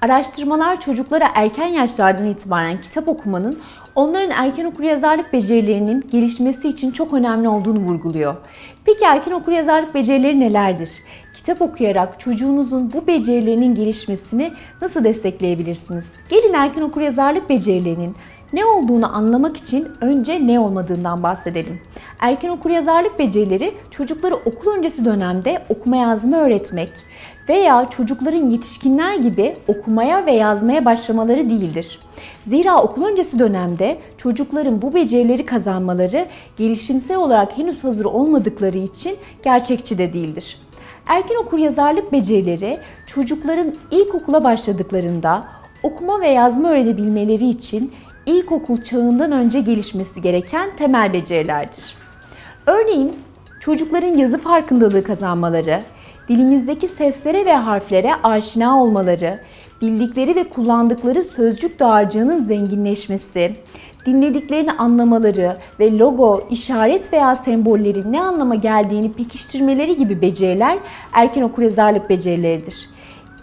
[0.00, 3.58] Araştırmalar çocuklara erken yaşlardan itibaren kitap okumanın
[3.94, 8.34] onların erken okuryazarlık becerilerinin gelişmesi için çok önemli olduğunu vurguluyor.
[8.84, 10.90] Peki erken okuryazarlık becerileri nelerdir?
[11.34, 14.52] Kitap okuyarak çocuğunuzun bu becerilerinin gelişmesini
[14.82, 16.12] nasıl destekleyebilirsiniz?
[16.28, 18.16] Gelin erken okuryazarlık becerilerinin
[18.54, 21.80] ne olduğunu anlamak için önce ne olmadığından bahsedelim.
[22.20, 26.90] Erken okuryazarlık becerileri çocukları okul öncesi dönemde okuma yazma öğretmek
[27.48, 32.00] veya çocukların yetişkinler gibi okumaya ve yazmaya başlamaları değildir.
[32.46, 36.26] Zira okul öncesi dönemde çocukların bu becerileri kazanmaları
[36.56, 40.58] gelişimsel olarak henüz hazır olmadıkları için gerçekçi de değildir.
[41.06, 45.44] Erken okuryazarlık becerileri çocukların ilkokula başladıklarında
[45.82, 47.92] okuma ve yazma öğrenebilmeleri için
[48.26, 51.96] ilkokul çağından önce gelişmesi gereken temel becerilerdir.
[52.66, 53.12] Örneğin
[53.60, 55.82] çocukların yazı farkındalığı kazanmaları,
[56.28, 59.40] dilimizdeki seslere ve harflere aşina olmaları,
[59.80, 63.56] bildikleri ve kullandıkları sözcük dağarcığının zenginleşmesi,
[64.06, 70.78] dinlediklerini anlamaları ve logo, işaret veya sembollerin ne anlama geldiğini pekiştirmeleri gibi beceriler
[71.12, 72.93] erken okuryazarlık becerileridir.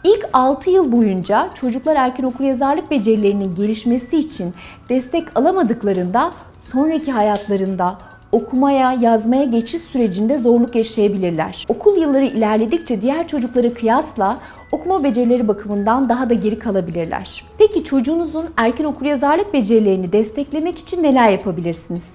[0.04, 4.54] İlk 6 yıl boyunca çocuklar erken okuryazarlık becerilerinin gelişmesi için
[4.90, 7.98] destek alamadıklarında sonraki hayatlarında
[8.32, 11.66] okumaya, yazmaya geçiş sürecinde zorluk yaşayabilirler.
[11.70, 14.40] Okul yılları ilerledikçe diğer çocuklara kıyasla
[14.72, 17.44] okuma becerileri bakımından daha da geri kalabilirler.
[17.58, 22.10] Peki çocuğunuzun erken okuryazarlık becerilerini desteklemek için neler yapabilirsiniz?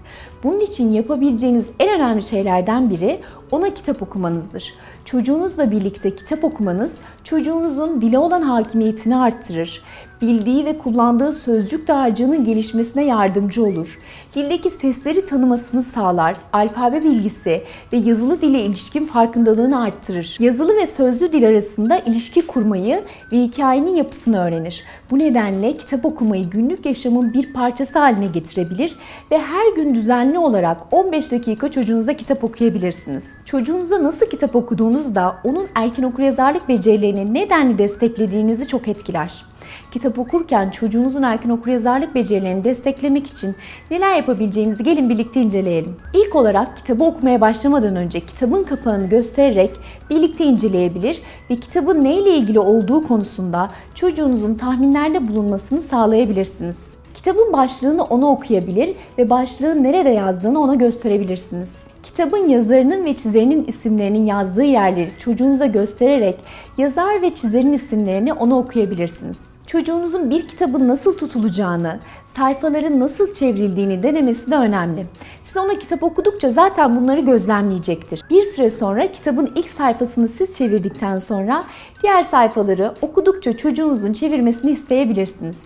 [0.45, 3.19] Bunun için yapabileceğiniz en önemli şeylerden biri
[3.51, 4.75] ona kitap okumanızdır.
[5.07, 9.83] Çocuğunuzla birlikte kitap okumanız çocuğunuzun dile olan hakimiyetini arttırır.
[10.21, 13.99] Bildiği ve kullandığı sözcük dağarcığının gelişmesine yardımcı olur.
[14.35, 16.37] Dildeki sesleri tanımasını sağlar.
[16.53, 20.37] Alfabe bilgisi ve yazılı dile ilişkin farkındalığını arttırır.
[20.41, 24.85] Yazılı ve sözlü dil arasında ilişki kurmayı ve hikayenin yapısını öğrenir.
[25.11, 28.97] Bu nedenle kitap okumayı günlük yaşamın bir parçası haline getirebilir
[29.31, 33.29] ve her gün düzenli olarak 15 dakika çocuğunuza kitap okuyabilirsiniz.
[33.45, 39.45] Çocuğunuza nasıl kitap okuduğunuz da onun erken okuryazarlık becerilerini nedenli desteklediğinizi çok etkiler.
[39.93, 43.55] Kitap okurken çocuğunuzun erken okuryazarlık becerilerini desteklemek için
[43.91, 45.97] neler yapabileceğinizi gelin birlikte inceleyelim.
[46.15, 49.71] İlk olarak kitabı okumaya başlamadan önce kitabın kapağını göstererek
[50.11, 56.95] birlikte inceleyebilir ve kitabın neyle ilgili olduğu konusunda çocuğunuzun tahminlerde bulunmasını sağlayabilirsiniz.
[57.15, 61.77] Kitabın başlığını ona okuyabilir ve başlığın nerede yazdığını ona gösterebilirsiniz.
[62.07, 66.37] Kitabın yazarının ve çizerinin isimlerinin yazdığı yerleri çocuğunuza göstererek
[66.79, 69.39] yazar ve çizerin isimlerini ona okuyabilirsiniz.
[69.67, 71.99] Çocuğunuzun bir kitabın nasıl tutulacağını,
[72.37, 75.07] sayfaların nasıl çevrildiğini denemesi de önemli.
[75.43, 78.23] Siz ona kitap okudukça zaten bunları gözlemleyecektir.
[78.31, 81.65] Bir süre sonra kitabın ilk sayfasını siz çevirdikten sonra
[82.03, 85.63] diğer sayfaları okudukça çocuğunuzun çevirmesini isteyebilirsiniz.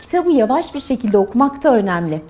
[0.00, 2.22] Kitabı yavaş bir şekilde okumak da önemli.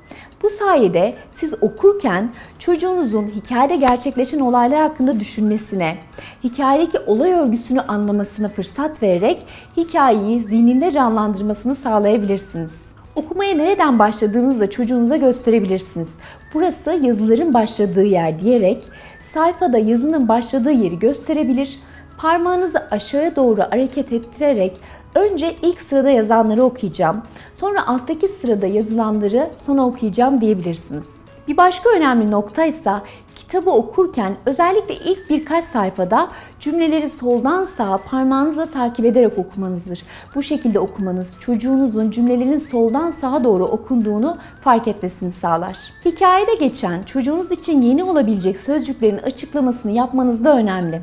[0.43, 5.97] Bu sayede siz okurken çocuğunuzun hikayede gerçekleşen olaylar hakkında düşünmesine,
[6.45, 9.47] hikayedeki olay örgüsünü anlamasına fırsat vererek
[9.77, 12.91] hikayeyi zihninde canlandırmasını sağlayabilirsiniz.
[13.15, 16.15] Okumaya nereden başladığınızı da çocuğunuza gösterebilirsiniz.
[16.55, 18.85] Burası yazıların başladığı yer diyerek
[19.25, 21.79] sayfada yazının başladığı yeri gösterebilir.
[22.19, 24.81] Parmağınızı aşağıya doğru hareket ettirerek
[25.15, 27.23] Önce ilk sırada yazanları okuyacağım.
[27.55, 31.21] Sonra alttaki sırada yazılanları sana okuyacağım diyebilirsiniz.
[31.49, 32.93] Bir başka önemli nokta ise
[33.37, 36.29] kitabı okurken özellikle ilk birkaç sayfada
[36.61, 40.03] cümleleri soldan sağa parmağınızla takip ederek okumanızdır.
[40.35, 45.79] Bu şekilde okumanız çocuğunuzun cümlelerin soldan sağa doğru okunduğunu fark etmesini sağlar.
[46.05, 51.03] Hikayede geçen çocuğunuz için yeni olabilecek sözcüklerin açıklamasını yapmanız da önemli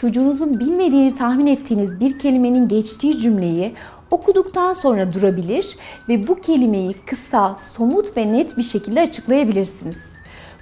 [0.00, 3.74] çocuğunuzun bilmediğini tahmin ettiğiniz bir kelimenin geçtiği cümleyi
[4.10, 5.76] okuduktan sonra durabilir
[6.08, 10.04] ve bu kelimeyi kısa, somut ve net bir şekilde açıklayabilirsiniz.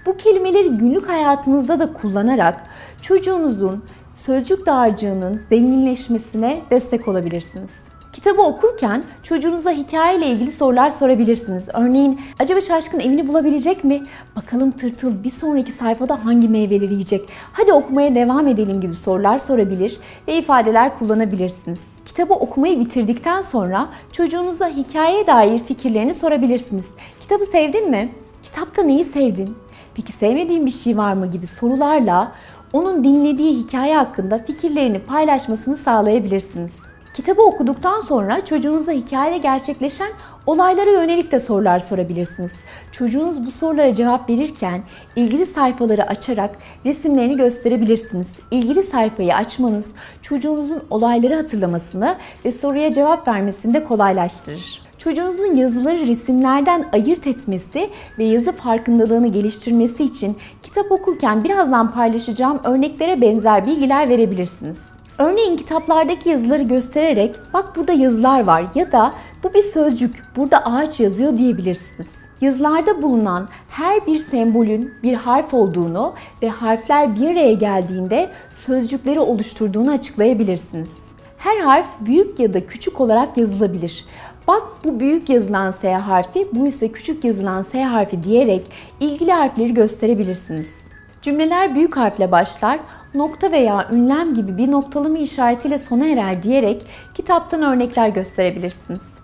[0.06, 2.66] Bu kelimeleri günlük hayatınızda da kullanarak
[3.02, 7.95] çocuğunuzun sözcük dağarcığının zenginleşmesine destek olabilirsiniz.
[8.26, 11.68] Kitabı okurken çocuğunuza hikayeyle ilgili sorular sorabilirsiniz.
[11.74, 14.02] Örneğin acaba şaşkın evini bulabilecek mi?
[14.36, 17.28] Bakalım tırtıl bir sonraki sayfada hangi meyveleri yiyecek?
[17.52, 21.80] Hadi okumaya devam edelim gibi sorular sorabilir ve ifadeler kullanabilirsiniz.
[22.06, 26.90] Kitabı okumayı bitirdikten sonra çocuğunuza hikayeye dair fikirlerini sorabilirsiniz.
[27.20, 28.12] Kitabı sevdin mi?
[28.42, 29.56] Kitapta neyi sevdin?
[29.94, 32.32] Peki sevmediğin bir şey var mı gibi sorularla
[32.72, 36.95] onun dinlediği hikaye hakkında fikirlerini paylaşmasını sağlayabilirsiniz.
[37.16, 40.08] Kitabı okuduktan sonra çocuğunuzla hikayede gerçekleşen
[40.46, 42.54] olaylara yönelik de sorular sorabilirsiniz.
[42.92, 44.82] Çocuğunuz bu sorulara cevap verirken
[45.16, 48.36] ilgili sayfaları açarak resimlerini gösterebilirsiniz.
[48.50, 49.92] İlgili sayfayı açmanız
[50.22, 54.82] çocuğunuzun olayları hatırlamasını ve soruya cevap vermesini de kolaylaştırır.
[54.98, 63.20] Çocuğunuzun yazıları resimlerden ayırt etmesi ve yazı farkındalığını geliştirmesi için kitap okurken birazdan paylaşacağım örneklere
[63.20, 64.95] benzer bilgiler verebilirsiniz.
[65.18, 71.00] Örneğin kitaplardaki yazıları göstererek bak burada yazılar var ya da bu bir sözcük, burada ağaç
[71.00, 72.24] yazıyor diyebilirsiniz.
[72.40, 79.90] Yazılarda bulunan her bir sembolün bir harf olduğunu ve harfler bir araya geldiğinde sözcükleri oluşturduğunu
[79.90, 80.98] açıklayabilirsiniz.
[81.38, 84.04] Her harf büyük ya da küçük olarak yazılabilir.
[84.48, 88.62] Bak bu büyük yazılan S harfi, bu ise küçük yazılan S harfi diyerek
[89.00, 90.86] ilgili harfleri gösterebilirsiniz.
[91.22, 92.78] Cümleler büyük harfle başlar,
[93.14, 99.18] nokta veya ünlem gibi bir noktalama işaretiyle sona erer diyerek kitaptan örnekler gösterebilirsiniz.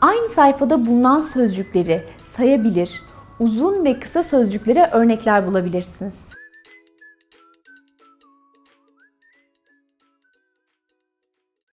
[0.00, 2.02] Aynı sayfada bulunan sözcükleri
[2.36, 3.02] sayabilir,
[3.40, 6.37] uzun ve kısa sözcüklere örnekler bulabilirsiniz.